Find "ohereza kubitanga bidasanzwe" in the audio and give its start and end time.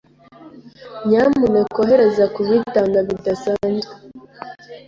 1.83-3.93